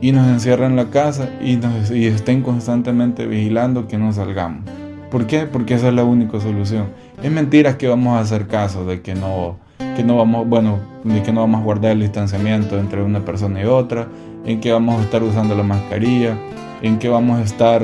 y 0.01 0.11
nos 0.11 0.27
encierre 0.27 0.65
en 0.65 0.75
la 0.75 0.89
casa 0.89 1.29
y, 1.41 1.55
nos, 1.55 1.91
y 1.91 2.05
estén 2.05 2.41
constantemente 2.41 3.25
vigilando 3.25 3.87
que 3.87 3.97
no 3.97 4.11
salgamos. 4.11 4.78
¿Por 5.11 5.25
qué? 5.25 5.47
Porque 5.47 5.73
esa 5.73 5.87
es 5.87 5.93
la 5.93 6.03
única 6.03 6.39
solución. 6.39 6.87
Es 7.23 7.31
mentira 7.31 7.77
que 7.77 7.87
vamos 7.87 8.15
a 8.15 8.19
hacer 8.19 8.47
caso 8.47 8.85
de 8.85 9.01
que 9.01 9.15
no, 9.15 9.57
que 9.95 10.03
no 10.03 10.17
vamos, 10.17 10.47
bueno, 10.47 10.77
de 11.03 11.23
que 11.23 11.31
no 11.31 11.41
vamos 11.41 11.61
a 11.61 11.63
guardar 11.63 11.93
el 11.93 12.01
distanciamiento 12.01 12.77
entre 12.77 13.01
una 13.01 13.25
persona 13.25 13.61
y 13.61 13.65
otra, 13.65 14.07
en 14.45 14.61
que 14.61 14.71
vamos 14.71 14.99
a 14.99 15.03
estar 15.03 15.23
usando 15.23 15.55
la 15.55 15.63
mascarilla, 15.63 16.37
en 16.81 16.99
que 16.99 17.09
vamos 17.09 17.39
a 17.39 17.43
estar 17.43 17.81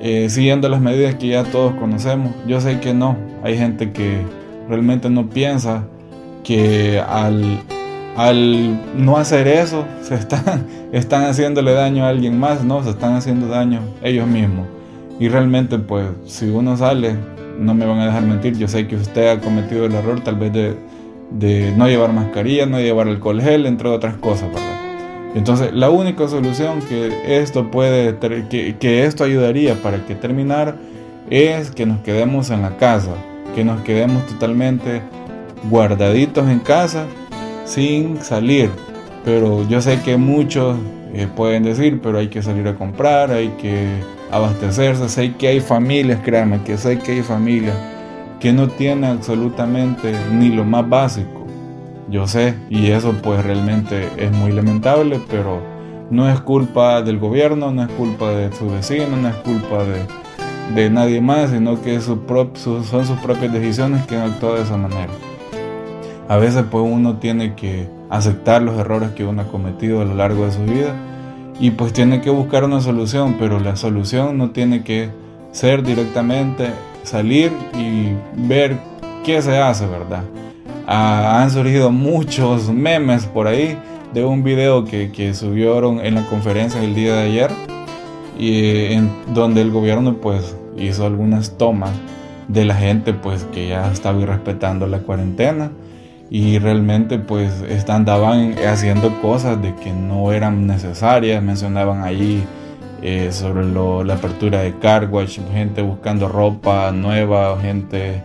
eh, 0.00 0.28
siguiendo 0.30 0.68
las 0.68 0.80
medidas 0.80 1.16
que 1.16 1.28
ya 1.28 1.42
todos 1.42 1.74
conocemos. 1.74 2.32
Yo 2.46 2.60
sé 2.60 2.78
que 2.78 2.94
no, 2.94 3.16
hay 3.42 3.58
gente 3.58 3.90
que 3.90 4.20
realmente 4.68 5.10
no 5.10 5.28
piensa 5.28 5.84
que 6.44 7.00
al, 7.00 7.60
al 8.16 8.80
no 8.96 9.16
hacer 9.16 9.48
eso 9.48 9.84
se 10.02 10.14
están, 10.14 10.66
están 10.92 11.24
haciéndole 11.24 11.72
daño 11.72 12.04
a 12.04 12.10
alguien 12.10 12.38
más, 12.38 12.62
no, 12.62 12.84
se 12.84 12.90
están 12.90 13.14
haciendo 13.14 13.48
daño 13.48 13.80
ellos 14.00 14.28
mismos. 14.28 14.75
Y 15.18 15.28
realmente 15.28 15.78
pues 15.78 16.06
si 16.26 16.48
uno 16.48 16.76
sale, 16.76 17.16
no 17.58 17.74
me 17.74 17.86
van 17.86 18.00
a 18.00 18.06
dejar 18.06 18.22
mentir, 18.22 18.56
yo 18.56 18.68
sé 18.68 18.86
que 18.86 18.96
usted 18.96 19.28
ha 19.28 19.40
cometido 19.40 19.86
el 19.86 19.94
error 19.94 20.20
tal 20.20 20.36
vez 20.36 20.52
de, 20.52 20.76
de 21.30 21.72
no 21.76 21.88
llevar 21.88 22.12
mascarilla, 22.12 22.66
no 22.66 22.78
llevar 22.78 23.08
alcohol 23.08 23.40
gel, 23.40 23.66
entre 23.66 23.88
otras 23.88 24.16
cosas, 24.16 24.48
¿verdad? 24.48 24.76
Entonces, 25.34 25.72
la 25.74 25.90
única 25.90 26.28
solución 26.28 26.80
que 26.88 27.40
esto 27.40 27.70
puede, 27.70 28.16
que, 28.48 28.76
que 28.78 29.04
esto 29.04 29.24
ayudaría 29.24 29.74
para 29.82 30.04
que 30.06 30.14
terminar 30.14 30.76
es 31.28 31.70
que 31.70 31.84
nos 31.84 32.00
quedemos 32.00 32.50
en 32.50 32.62
la 32.62 32.76
casa, 32.78 33.12
que 33.54 33.64
nos 33.64 33.82
quedemos 33.82 34.26
totalmente 34.26 35.02
guardaditos 35.68 36.48
en 36.48 36.60
casa 36.60 37.04
sin 37.64 38.18
salir. 38.22 38.70
Pero 39.24 39.68
yo 39.68 39.82
sé 39.82 40.00
que 40.00 40.16
muchos 40.16 40.76
eh, 41.12 41.26
pueden 41.34 41.64
decir, 41.64 42.00
pero 42.02 42.18
hay 42.18 42.28
que 42.28 42.42
salir 42.42 42.66
a 42.68 42.74
comprar, 42.74 43.30
hay 43.30 43.48
que 43.60 43.88
abastecerse. 44.30 45.08
Sé 45.08 45.34
que 45.34 45.48
hay 45.48 45.60
familias, 45.60 46.20
créanme, 46.24 46.62
que 46.62 46.76
sé 46.78 46.98
que 46.98 47.12
hay 47.12 47.22
familias 47.22 47.76
que 48.40 48.52
no 48.52 48.68
tienen 48.68 49.04
absolutamente 49.04 50.14
ni 50.32 50.50
lo 50.50 50.64
más 50.64 50.88
básico. 50.88 51.46
Yo 52.08 52.26
sé, 52.26 52.54
y 52.70 52.90
eso 52.90 53.14
pues 53.22 53.44
realmente 53.44 54.08
es 54.16 54.30
muy 54.30 54.52
lamentable, 54.52 55.20
pero 55.28 55.60
no 56.10 56.28
es 56.30 56.40
culpa 56.40 57.02
del 57.02 57.18
gobierno, 57.18 57.72
no 57.72 57.82
es 57.82 57.88
culpa 57.90 58.30
de 58.30 58.52
su 58.52 58.70
vecino, 58.70 59.16
no 59.16 59.28
es 59.28 59.34
culpa 59.36 59.82
de, 59.82 60.06
de 60.74 60.90
nadie 60.90 61.20
más, 61.20 61.50
sino 61.50 61.80
que 61.82 62.00
son 62.00 62.20
sus 62.54 63.18
propias 63.22 63.52
decisiones 63.52 64.06
que 64.06 64.16
han 64.16 64.30
actuado 64.30 64.56
de 64.56 64.62
esa 64.62 64.76
manera. 64.76 65.12
A 66.28 66.36
veces 66.36 66.64
pues 66.70 66.84
uno 66.86 67.16
tiene 67.16 67.54
que 67.54 67.88
aceptar 68.10 68.62
los 68.62 68.78
errores 68.78 69.10
que 69.10 69.24
uno 69.24 69.42
ha 69.42 69.46
cometido 69.46 70.00
a 70.00 70.04
lo 70.04 70.14
largo 70.14 70.44
de 70.44 70.52
su 70.52 70.62
vida 70.64 70.94
y 71.58 71.70
pues 71.70 71.92
tiene 71.92 72.20
que 72.20 72.30
buscar 72.30 72.64
una 72.64 72.80
solución, 72.80 73.36
pero 73.38 73.60
la 73.60 73.76
solución 73.76 74.36
no 74.36 74.50
tiene 74.50 74.82
que 74.82 75.10
ser 75.52 75.82
directamente 75.82 76.70
salir 77.02 77.50
y 77.78 78.10
ver 78.46 78.78
qué 79.24 79.40
se 79.40 79.58
hace, 79.58 79.86
¿verdad? 79.86 80.22
Ah, 80.86 81.42
han 81.42 81.50
surgido 81.50 81.90
muchos 81.90 82.70
memes 82.70 83.26
por 83.26 83.46
ahí 83.46 83.76
de 84.12 84.24
un 84.24 84.42
video 84.42 84.84
que, 84.84 85.10
que 85.10 85.34
subieron 85.34 86.00
en 86.04 86.14
la 86.14 86.26
conferencia 86.26 86.82
el 86.82 86.94
día 86.94 87.16
de 87.16 87.22
ayer 87.22 87.50
y 88.38 88.92
en 88.92 89.10
donde 89.34 89.62
el 89.62 89.70
gobierno 89.70 90.18
pues 90.18 90.56
hizo 90.76 91.06
algunas 91.06 91.56
tomas 91.56 91.90
de 92.48 92.64
la 92.64 92.74
gente 92.74 93.14
pues 93.14 93.44
que 93.44 93.68
ya 93.68 93.90
estaba 93.90 94.24
respetando 94.24 94.86
la 94.86 94.98
cuarentena 95.00 95.70
y 96.30 96.58
realmente 96.58 97.18
pues 97.18 97.52
andaban 97.88 98.54
haciendo 98.66 99.20
cosas 99.20 99.60
de 99.62 99.74
que 99.76 99.92
no 99.92 100.32
eran 100.32 100.66
necesarias, 100.66 101.42
mencionaban 101.42 102.02
allí 102.02 102.44
eh, 103.02 103.30
sobre 103.30 103.64
la 104.04 104.14
apertura 104.14 104.62
de 104.62 104.74
carwash, 104.78 105.38
gente 105.52 105.82
buscando 105.82 106.28
ropa 106.28 106.90
nueva, 106.90 107.58
gente 107.60 108.22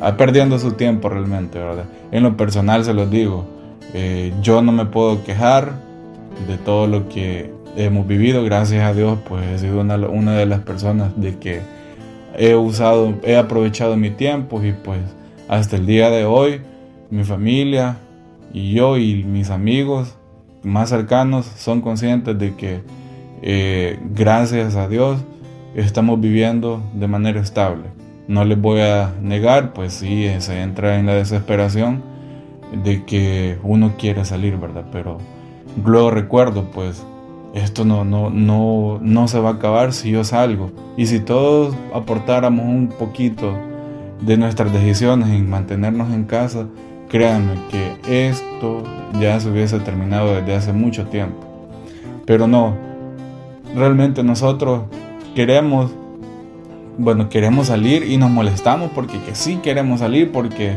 ah, 0.00 0.16
perdiendo 0.16 0.58
su 0.58 0.72
tiempo 0.72 1.08
realmente, 1.08 1.58
¿verdad? 1.58 1.84
En 2.10 2.24
lo 2.24 2.36
personal 2.36 2.84
se 2.84 2.94
los 2.94 3.10
digo, 3.10 3.46
eh, 3.94 4.32
yo 4.42 4.62
no 4.62 4.72
me 4.72 4.86
puedo 4.86 5.22
quejar 5.22 5.72
de 6.48 6.56
todo 6.58 6.86
lo 6.86 7.08
que 7.08 7.52
hemos 7.76 8.06
vivido, 8.06 8.42
gracias 8.42 8.82
a 8.82 8.92
Dios 8.92 9.18
pues 9.28 9.46
he 9.46 9.58
sido 9.58 9.80
una, 9.80 9.96
una 9.96 10.36
de 10.36 10.46
las 10.46 10.60
personas 10.60 11.12
de 11.16 11.36
que 11.38 11.60
he 12.36 12.54
usado, 12.56 13.14
he 13.22 13.36
aprovechado 13.36 13.96
mi 13.96 14.10
tiempo 14.10 14.62
y 14.64 14.72
pues 14.72 15.00
hasta 15.48 15.76
el 15.76 15.86
día 15.86 16.10
de 16.10 16.24
hoy 16.24 16.60
mi 17.10 17.24
familia 17.24 17.98
y 18.52 18.72
yo 18.72 18.96
y 18.96 19.24
mis 19.24 19.50
amigos 19.50 20.16
más 20.62 20.90
cercanos 20.90 21.46
son 21.56 21.80
conscientes 21.80 22.38
de 22.38 22.54
que 22.54 22.80
eh, 23.42 23.98
gracias 24.14 24.76
a 24.76 24.88
Dios 24.88 25.20
estamos 25.74 26.20
viviendo 26.20 26.82
de 26.94 27.06
manera 27.06 27.40
estable. 27.40 27.84
No 28.28 28.44
les 28.44 28.60
voy 28.60 28.80
a 28.80 29.14
negar, 29.22 29.72
pues 29.72 29.92
sí, 29.92 30.28
se 30.38 30.62
entra 30.62 30.98
en 30.98 31.06
la 31.06 31.14
desesperación 31.14 32.02
de 32.82 33.04
que 33.04 33.58
uno 33.62 33.94
quiere 33.96 34.24
salir, 34.24 34.56
¿verdad? 34.56 34.86
Pero 34.90 35.18
luego 35.84 36.10
recuerdo, 36.10 36.64
pues 36.72 37.04
esto 37.54 37.84
no, 37.84 38.04
no, 38.04 38.30
no, 38.30 38.98
no 39.00 39.28
se 39.28 39.38
va 39.38 39.50
a 39.50 39.52
acabar 39.54 39.92
si 39.92 40.10
yo 40.10 40.24
salgo. 40.24 40.72
Y 40.96 41.06
si 41.06 41.20
todos 41.20 41.74
aportáramos 41.94 42.66
un 42.66 42.88
poquito 42.88 43.54
de 44.20 44.36
nuestras 44.36 44.72
decisiones 44.72 45.28
en 45.28 45.48
mantenernos 45.48 46.12
en 46.12 46.24
casa, 46.24 46.66
Créanme 47.08 47.54
que 47.70 48.28
esto 48.28 48.82
ya 49.20 49.38
se 49.38 49.50
hubiese 49.50 49.78
terminado 49.80 50.34
desde 50.34 50.54
hace 50.54 50.72
mucho 50.72 51.04
tiempo. 51.06 51.38
Pero 52.26 52.48
no, 52.48 52.74
realmente 53.74 54.22
nosotros 54.22 54.82
queremos, 55.34 55.92
bueno, 56.98 57.28
queremos 57.28 57.68
salir 57.68 58.04
y 58.04 58.16
nos 58.16 58.30
molestamos 58.30 58.90
porque 58.92 59.20
que 59.20 59.34
sí 59.34 59.60
queremos 59.62 60.00
salir, 60.00 60.32
porque 60.32 60.76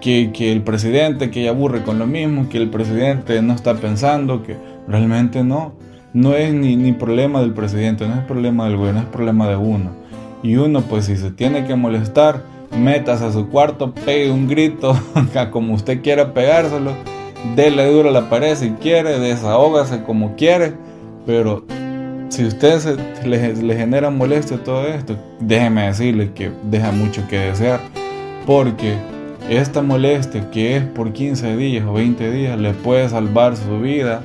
que, 0.00 0.30
que, 0.32 0.52
el 0.52 0.62
presidente 0.62 1.30
que 1.30 1.42
ya 1.42 1.50
aburre 1.50 1.82
con 1.82 1.98
lo 1.98 2.06
mismo, 2.06 2.48
que 2.48 2.58
el 2.58 2.70
presidente 2.70 3.42
no 3.42 3.54
está 3.54 3.74
pensando, 3.74 4.42
que 4.42 4.56
realmente 4.86 5.42
no. 5.42 5.72
No 6.14 6.34
es 6.34 6.54
ni, 6.54 6.76
ni 6.76 6.92
problema 6.92 7.40
del 7.40 7.52
presidente, 7.52 8.08
no 8.08 8.14
es 8.14 8.24
problema 8.24 8.64
del 8.66 8.76
gobierno, 8.76 9.00
es 9.00 9.06
problema 9.06 9.48
de 9.48 9.56
uno. 9.56 9.90
Y 10.42 10.56
uno 10.56 10.82
pues 10.82 11.06
si 11.06 11.16
se 11.16 11.30
tiene 11.30 11.66
que 11.66 11.74
molestar, 11.74 12.42
metas 12.70 13.22
a 13.22 13.32
su 13.32 13.48
cuarto, 13.48 13.92
pegue 13.92 14.30
un 14.30 14.48
grito, 14.48 14.98
como 15.50 15.74
usted 15.74 16.02
quiera 16.02 16.32
pegárselo, 16.34 16.92
dele 17.56 17.90
duro 17.90 18.08
a 18.10 18.12
la 18.12 18.28
pared 18.28 18.54
si 18.56 18.70
quiere, 18.70 19.18
desahógase 19.18 20.02
como 20.02 20.36
quiere, 20.36 20.74
pero 21.26 21.64
si 22.28 22.44
usted 22.44 22.98
le, 23.24 23.54
le, 23.54 23.76
genera 23.76 24.10
molestia 24.10 24.62
todo 24.62 24.86
esto, 24.86 25.16
déjeme 25.40 25.86
decirle 25.86 26.32
que 26.32 26.50
deja 26.64 26.92
mucho 26.92 27.26
que 27.28 27.38
desear, 27.38 27.80
porque 28.46 28.96
esta 29.48 29.82
molestia 29.82 30.50
que 30.50 30.76
es 30.76 30.84
por 30.84 31.12
15 31.12 31.56
días 31.56 31.86
o 31.86 31.94
20 31.94 32.30
días 32.30 32.58
le 32.58 32.72
puede 32.74 33.08
salvar 33.08 33.56
su 33.56 33.80
vida 33.80 34.22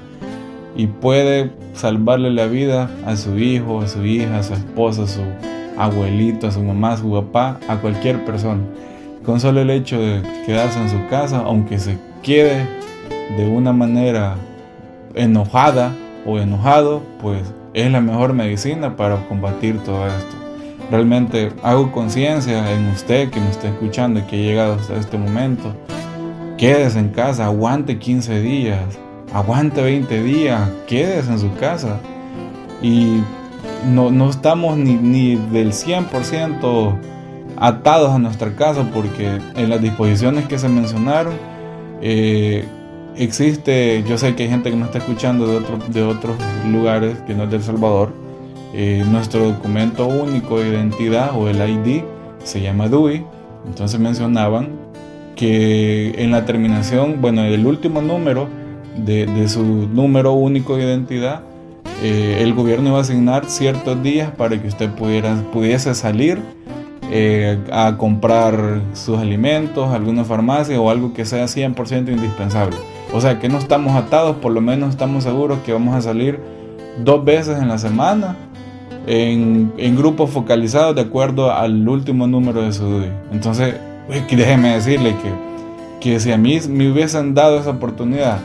y 0.75 0.88
puede 0.88 1.51
salvarle 1.73 2.31
la 2.31 2.47
vida 2.47 2.89
a 3.05 3.15
su 3.15 3.38
hijo, 3.38 3.81
a 3.81 3.88
su 3.88 4.05
hija, 4.05 4.39
a 4.39 4.43
su 4.43 4.53
esposa, 4.53 5.03
a 5.03 5.07
su 5.07 5.21
abuelito, 5.77 6.48
a 6.48 6.51
su 6.51 6.62
mamá, 6.62 6.94
a 6.94 6.98
su 6.98 7.12
papá, 7.12 7.60
a 7.68 7.77
cualquier 7.77 8.24
persona. 8.25 8.62
Con 9.25 9.39
solo 9.39 9.62
el 9.62 9.70
hecho 9.70 10.00
de 10.00 10.22
quedarse 10.46 10.82
en 10.82 10.89
su 10.89 11.08
casa, 11.08 11.44
aunque 11.46 11.80
se 11.80 11.98
quede 12.22 12.68
de 13.38 13.48
una 13.48 13.74
manera 13.74 14.36
enojada 15.15 15.94
o 16.25 16.39
enojado, 16.39 17.01
pues 17.22 17.42
es 17.74 17.92
la 17.92 18.01
mejor 18.01 18.34
medicina 18.34 18.96
para 18.96 19.27
combatir 19.27 19.80
todo 19.80 20.06
esto. 20.08 20.36
Realmente 20.92 21.51
hago 21.63 21.92
conciencia 21.92 22.72
en 22.72 22.88
usted 22.89 23.30
que 23.30 23.39
me 23.39 23.50
está 23.50 23.70
escuchando 23.70 24.20
y 24.20 24.24
que 24.24 24.36
ha 24.36 24.39
llegado 24.39 24.74
hasta 24.74 24.96
este 24.96 25.18
momento. 25.18 25.74
Quédese 26.58 27.00
en 27.00 27.10
casa, 27.10 27.46
aguante 27.46 27.98
15 27.98 28.42
días, 28.42 28.80
aguante 29.34 29.82
20 29.82 30.22
días, 30.24 30.70
quédese 30.88 31.32
en 31.32 31.39
su 31.39 31.53
casa. 31.56 32.00
Y 32.82 33.22
no, 33.88 34.12
no 34.12 34.30
estamos 34.30 34.78
ni, 34.78 34.96
ni 34.96 35.36
del 35.36 35.72
100% 35.72 36.98
atados 37.58 38.12
a 38.12 38.20
nuestra 38.20 38.56
casa 38.56 38.90
porque 38.94 39.40
en 39.56 39.70
las 39.70 39.82
disposiciones 39.82 40.46
que 40.48 40.58
se 40.58 40.70
mencionaron 40.70 41.34
eh, 42.02 42.66
existe, 43.16 44.04
yo 44.08 44.18
sé 44.18 44.36
que 44.36 44.44
hay 44.44 44.50
gente 44.50 44.70
que 44.70 44.75
nos 44.75 44.88
está 44.88 45.00
escuchando 45.00 45.48
de, 45.48 45.62
de 45.90 46.04
otros 46.04 46.36
lugares 46.70 47.18
que 47.28 47.34
no 47.34 47.44
es 47.44 47.50
de 47.50 47.58
El 47.58 47.63
Salvador, 47.63 48.13
eh, 48.74 49.04
nuestro 49.10 49.52
documento 49.52 50.08
único 50.08 50.60
de 50.60 50.70
identidad 50.70 51.38
o 51.38 51.48
el 51.48 51.58
ID 51.58 52.04
se 52.44 52.62
llama 52.62 52.88
DUI, 52.88 53.24
entonces 53.66 54.00
mencionaban 54.00 54.70
que 55.36 56.13
en 56.18 56.32
la 56.32 56.46
terminación, 56.46 57.22
bueno, 57.22 57.44
el 57.44 57.66
último 57.66 58.02
número 58.02 58.50
de, 58.98 59.25
de 59.25 59.48
su 59.48 59.63
número 59.63 60.34
único 60.34 60.75
de 60.75 60.84
identidad 60.84 61.42
eh, 62.03 62.43
el 62.43 62.53
gobierno 62.53 62.89
iba 62.89 62.98
a 62.98 63.01
asignar 63.01 63.45
ciertos 63.45 64.03
días 64.03 64.29
para 64.31 64.62
que 64.62 64.67
usted 64.67 64.89
pudiera, 64.89 65.36
pudiese 65.53 65.95
salir 65.95 66.38
eh, 67.10 67.57
a 67.72 67.95
comprar 67.98 68.81
sus 68.91 69.17
alimentos, 69.19 69.89
alguna 69.93 70.25
farmacia 70.25 70.79
o 70.81 70.89
algo 70.89 71.13
que 71.13 71.24
sea 71.24 71.45
100% 71.45 72.10
indispensable. 72.10 72.75
O 73.13 73.22
sea 73.22 73.39
que 73.39 73.48
no 73.48 73.57
estamos 73.57 73.95
atados, 73.95 74.36
por 74.36 74.51
lo 74.51 74.60
menos 74.60 74.89
estamos 74.89 75.24
seguros 75.24 75.60
que 75.65 75.72
vamos 75.72 75.95
a 75.95 76.01
salir 76.01 76.41
dos 77.05 77.24
veces 77.24 77.57
en 77.60 77.69
la 77.69 77.77
semana 77.77 78.36
en, 79.07 79.95
grupos 79.95 80.29
focalizados 80.29 80.95
de 80.95 81.01
acuerdo 81.01 81.53
al 81.53 81.88
último 81.88 82.27
número 82.27 82.63
de 82.63 82.74
su 82.74 83.00
día. 83.00 83.13
Entonces, 83.31 83.75
déjeme 84.29 84.74
decirle 84.74 85.15
que, 85.22 85.31
que 86.01 86.19
si 86.19 86.33
a 86.33 86.38
mí 86.38 86.60
me 86.67 86.91
hubiesen 86.91 87.33
dado 87.33 87.60
esa 87.60 87.69
oportunidad 87.69 88.39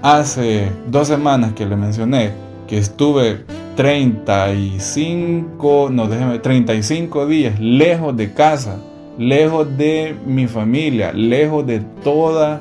hace 0.00 0.70
dos 0.86 1.06
semanas 1.08 1.52
que 1.52 1.66
le 1.66 1.76
mencioné 1.76 2.47
que 2.68 2.78
estuve 2.78 3.44
35, 3.76 5.88
no 5.90 6.06
déjeme, 6.06 6.38
35 6.38 7.26
días 7.26 7.58
lejos 7.58 8.16
de 8.16 8.32
casa, 8.32 8.78
lejos 9.18 9.76
de 9.76 10.14
mi 10.26 10.46
familia, 10.46 11.12
lejos 11.12 11.66
de 11.66 11.80
toda, 12.02 12.60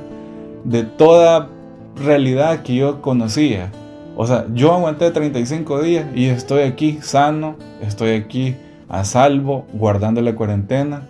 de 0.64 0.84
toda 0.84 1.50
realidad 1.96 2.64
que 2.64 2.76
yo 2.76 3.02
conocía. 3.02 3.72
O 4.16 4.26
sea, 4.26 4.46
yo 4.54 4.74
aguanté 4.74 5.12
35 5.12 5.82
días 5.82 6.08
y 6.16 6.26
estoy 6.26 6.64
aquí 6.64 7.00
sano, 7.02 7.56
estoy 7.82 8.12
aquí 8.12 8.56
a 8.90 9.04
salvo, 9.04 9.66
guardando 9.74 10.22
la 10.22 10.36
cuarentena, 10.36 11.04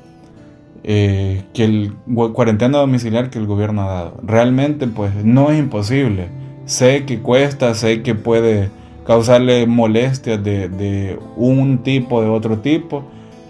eh, 0.83 1.43
que 1.53 1.65
el 1.65 1.93
cuarentena 2.33 2.79
domiciliar 2.79 3.29
que 3.29 3.39
el 3.39 3.45
gobierno 3.45 3.83
ha 3.83 3.93
dado. 3.93 4.13
Realmente, 4.23 4.87
pues 4.87 5.13
no 5.23 5.51
es 5.51 5.59
imposible. 5.59 6.29
Sé 6.65 7.05
que 7.05 7.19
cuesta, 7.19 7.73
sé 7.75 8.03
que 8.03 8.15
puede 8.15 8.69
causarle 9.07 9.65
molestias 9.65 10.43
de, 10.43 11.17
un 11.37 11.77
tipo, 11.79 12.21
de 12.21 12.27
otro 12.27 12.59
tipo, 12.59 13.03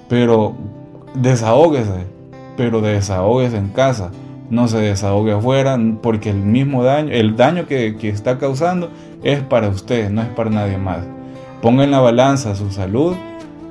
pero 0.07 0.53
desahógese, 1.15 2.05
pero 2.55 2.79
desahógese 2.79 3.57
en 3.57 3.69
casa, 3.69 4.11
no 4.51 4.67
se 4.67 4.77
desahogue 4.77 5.33
afuera, 5.33 5.77
porque 6.03 6.29
el 6.29 6.37
mismo 6.37 6.83
daño, 6.83 7.11
el 7.11 7.35
daño 7.35 7.65
que, 7.65 7.97
que 7.97 8.09
está 8.09 8.37
causando 8.37 8.89
es 9.23 9.41
para 9.41 9.69
usted, 9.69 10.11
no 10.11 10.21
es 10.21 10.27
para 10.29 10.51
nadie 10.51 10.77
más. 10.77 10.99
Ponga 11.63 11.83
en 11.83 11.91
la 11.91 12.01
balanza 12.01 12.55
su 12.55 12.69
salud 12.69 13.15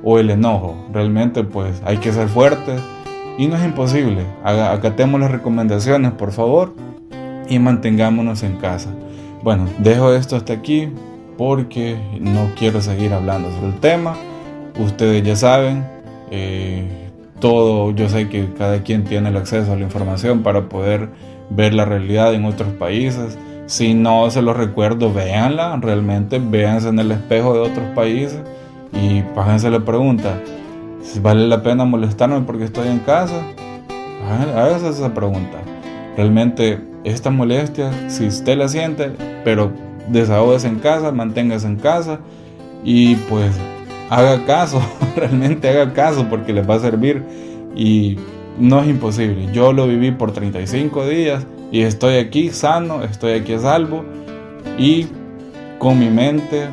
o 0.03 0.19
el 0.19 0.31
enojo, 0.31 0.75
realmente 0.93 1.45
pues 1.45 1.81
hay 1.87 1.99
que 1.99 2.13
ser 2.13 2.27
fuertes 2.29 2.81
y 3.39 3.47
no 3.47 3.57
es 3.57 3.65
imposible, 3.65 4.27
acatemos 4.43 5.21
las 5.21 5.31
recomendaciones 5.31 6.13
por 6.13 6.33
favor 6.33 6.75
y 7.49 7.61
mantengámonos 7.61 8.43
en 8.43 8.57
casa. 8.57 8.91
Bueno, 9.45 9.67
dejo 9.79 10.13
esto 10.13 10.35
hasta 10.35 10.53
aquí 10.53 10.89
porque 11.37 11.97
no 12.21 12.51
quiero 12.59 12.81
seguir 12.81 13.13
hablando 13.13 13.51
sobre 13.53 13.69
el 13.69 13.81
tema. 13.81 14.17
Ustedes 14.79 15.23
ya 15.23 15.37
saben, 15.37 15.87
eh, 16.31 16.87
todo, 17.41 17.91
yo 17.93 18.09
sé 18.09 18.29
que 18.29 18.53
cada 18.57 18.83
quien 18.83 19.05
tiene 19.05 19.29
el 19.29 19.37
acceso 19.37 19.73
a 19.73 19.77
la 19.77 19.83
información 19.83 20.43
para 20.43 20.69
poder 20.69 21.11
ver 21.51 21.75
la 21.75 21.85
realidad 21.85 22.35
en 22.35 22.45
otros 22.45 22.73
países. 22.75 23.39
Si 23.67 23.95
no 23.95 24.31
se 24.31 24.43
los 24.43 24.57
recuerdo, 24.57 25.13
véanla, 25.13 25.77
realmente 25.77 26.39
véanse 26.39 26.89
en 26.89 26.99
el 26.99 27.11
espejo 27.13 27.55
de 27.55 27.61
otros 27.61 27.87
países 27.95 28.41
y 28.93 29.23
pájense 29.35 29.71
la 29.71 29.81
pregunta, 29.81 30.41
vale 31.21 31.47
la 31.49 31.63
pena 31.63 31.85
molestarme 31.85 32.41
porque 32.43 32.65
estoy 32.65 32.89
en 32.89 33.01
casa, 33.01 33.43
hágase 34.55 34.89
esa 34.89 35.13
pregunta. 35.13 35.59
Realmente 36.17 36.81
esta 37.05 37.31
molestia, 37.31 37.91
si 38.09 38.27
usted 38.27 38.57
la 38.57 38.69
siente, 38.69 39.13
pero 39.45 39.73
desahógese 40.09 40.69
en 40.69 40.79
casa, 40.79 41.13
manténgase 41.13 41.67
en 41.67 41.77
casa 41.77 42.21
y 42.85 43.17
pues 43.17 43.53
haga 44.11 44.45
caso, 44.45 44.81
realmente 45.17 45.69
haga 45.69 45.93
caso 45.93 46.27
porque 46.29 46.53
les 46.53 46.69
va 46.69 46.77
a 46.77 46.81
servir 46.81 47.23
y 47.75 48.17
no 48.59 48.81
es 48.81 48.89
imposible. 48.89 49.49
Yo 49.53 49.73
lo 49.73 49.87
viví 49.87 50.11
por 50.13 50.33
35 50.33 51.07
días 51.07 51.47
y 51.71 51.83
estoy 51.83 52.17
aquí 52.17 52.51
sano, 52.51 53.03
estoy 53.03 53.33
aquí 53.33 53.55
a 53.55 53.59
salvo 53.59 54.05
y 54.79 55.07
con 55.79 55.99
mi 55.99 56.09
mente 56.09 56.69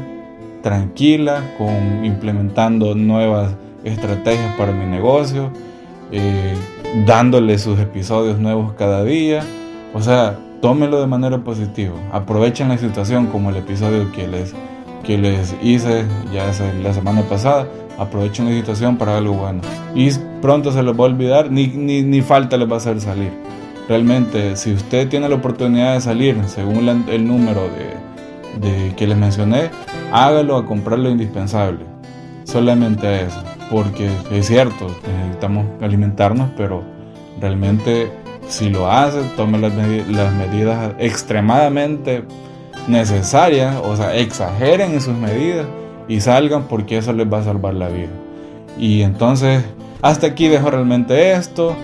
tranquila, 0.61 1.43
con 1.57 2.05
implementando 2.05 2.95
nuevas 2.95 3.53
estrategias 3.83 4.55
para 4.55 4.71
mi 4.71 4.85
negocio, 4.85 5.51
eh, 6.11 6.53
dándole 7.05 7.57
sus 7.57 7.79
episodios 7.79 8.39
nuevos 8.39 8.73
cada 8.73 9.03
día. 9.03 9.43
O 9.93 10.01
sea, 10.01 10.37
tómenlo 10.63 11.01
de 11.01 11.07
manera 11.07 11.39
positiva. 11.39 11.93
Aprovechen 12.13 12.69
la 12.69 12.77
situación 12.77 13.27
como 13.27 13.49
el 13.49 13.57
episodio 13.57 14.09
que 14.13 14.29
les, 14.29 14.55
que 15.03 15.17
les 15.17 15.53
hice 15.61 16.05
ya 16.33 16.45
la 16.81 16.93
semana 16.93 17.21
pasada. 17.23 17.67
Aprovechen 17.99 18.45
la 18.45 18.51
situación 18.53 18.95
para 18.95 19.17
algo 19.17 19.33
bueno. 19.33 19.59
Y 19.93 20.09
pronto 20.41 20.71
se 20.71 20.81
les 20.81 20.97
va 20.97 21.03
a 21.03 21.07
olvidar, 21.07 21.51
ni, 21.51 21.67
ni, 21.67 22.21
falta 22.21 22.55
les 22.55 22.69
va 22.69 22.75
a 22.75 22.77
hacer 22.77 23.01
salir. 23.01 23.33
Realmente, 23.89 24.55
si 24.55 24.71
usted 24.71 25.09
tiene 25.09 25.27
la 25.27 25.35
oportunidad 25.35 25.95
de 25.95 25.99
salir 25.99 26.37
según 26.45 26.87
el 27.09 27.27
número 27.27 27.63
de, 27.63 28.65
de, 28.65 28.95
que 28.95 29.05
les 29.05 29.17
mencioné, 29.17 29.69
hágalo 30.13 30.55
a 30.55 30.65
comprar 30.65 30.97
lo 30.97 31.09
indispensable. 31.09 31.83
Solamente 32.45 33.23
eso. 33.23 33.43
Porque 33.69 34.09
es 34.31 34.47
cierto, 34.47 34.87
necesitamos 35.05 35.65
alimentarnos, 35.81 36.51
pero 36.55 36.83
realmente 37.41 38.22
si 38.47 38.69
lo 38.69 38.91
hace, 38.91 39.21
tome 39.35 39.57
las, 39.57 39.73
medidas 39.73 40.93
extremadamente 40.99 42.23
necesarias, 42.87 43.75
o 43.83 43.95
sea, 43.95 44.15
exageren 44.15 44.93
en 44.93 45.01
sus 45.01 45.15
medidas 45.15 45.65
y 46.07 46.19
salgan 46.19 46.63
porque 46.63 46.97
eso 46.97 47.13
les 47.13 47.31
va 47.31 47.39
a 47.39 47.43
salvar 47.43 47.73
la 47.73 47.89
vida. 47.89 48.11
Y 48.77 49.01
entonces, 49.01 49.63
hasta 50.01 50.27
aquí 50.27 50.47
dejo 50.47 50.69
realmente 50.69 51.31
esto 51.31 51.75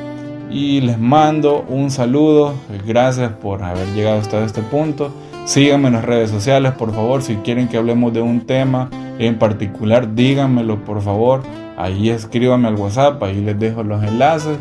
y 0.50 0.82
les 0.82 1.00
mando 1.00 1.66
un 1.70 1.92
saludo. 1.92 2.54
Gracias 2.86 3.32
por 3.34 3.64
haber 3.64 3.88
llegado 3.94 4.20
hasta 4.20 4.44
este 4.44 4.62
punto. 4.62 5.12
Síganme 5.46 5.88
en 5.88 5.94
las 5.96 6.06
redes 6.06 6.30
sociales, 6.30 6.74
por 6.74 6.94
favor. 6.94 7.22
Si 7.22 7.36
quieren 7.38 7.68
que 7.68 7.78
hablemos 7.78 8.14
de 8.14 8.22
un 8.22 8.42
tema 8.42 8.90
en 9.20 9.40
particular, 9.40 10.14
díganmelo, 10.14 10.84
por 10.84 11.02
favor. 11.02 11.42
Ahí 11.78 12.10
escríbanme 12.10 12.68
al 12.68 12.76
WhatsApp, 12.76 13.24
ahí 13.24 13.42
les 13.42 13.58
dejo 13.58 13.84
los 13.84 14.04
enlaces. 14.04 14.58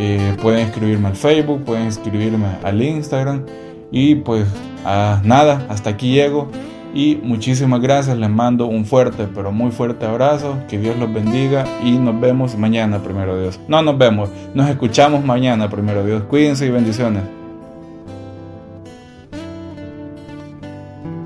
Eh, 0.00 0.36
pueden 0.40 0.60
escribirme 0.60 1.08
al 1.08 1.16
Facebook, 1.16 1.64
pueden 1.64 1.86
escribirme 1.88 2.46
al 2.62 2.80
Instagram. 2.80 3.44
Y 3.90 4.14
pues 4.16 4.46
nada, 4.84 5.66
hasta 5.68 5.90
aquí 5.90 6.12
llego. 6.12 6.48
Y 6.94 7.16
muchísimas 7.22 7.80
gracias, 7.80 8.16
les 8.16 8.30
mando 8.30 8.66
un 8.66 8.84
fuerte, 8.86 9.28
pero 9.34 9.52
muy 9.52 9.70
fuerte 9.70 10.06
abrazo. 10.06 10.56
Que 10.68 10.78
Dios 10.78 10.96
los 10.98 11.12
bendiga 11.12 11.64
y 11.84 11.92
nos 11.92 12.18
vemos 12.18 12.56
mañana, 12.56 13.02
primero 13.02 13.38
Dios. 13.38 13.60
No 13.68 13.82
nos 13.82 13.98
vemos, 13.98 14.30
nos 14.54 14.70
escuchamos 14.70 15.24
mañana, 15.24 15.68
primero 15.68 16.04
Dios. 16.04 16.22
Cuídense 16.24 16.66
y 16.66 16.70
bendiciones. 16.70 17.37